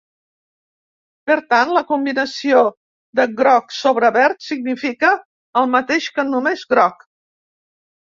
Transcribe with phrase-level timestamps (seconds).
[1.29, 2.63] Per tant, la combinació
[3.21, 5.15] de groc sobre verd significa
[5.63, 7.11] el mateix que només groc.